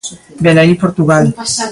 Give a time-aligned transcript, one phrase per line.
[0.45, 1.23] Velaí Portugal.